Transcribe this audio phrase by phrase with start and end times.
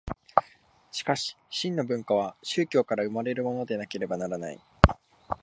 [0.91, 4.59] しかし真の文化は宗教から生まれるものでなければならない。